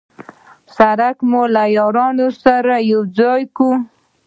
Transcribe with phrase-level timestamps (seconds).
[0.77, 3.75] سړک مو له یارانو سره یو ځای کوي.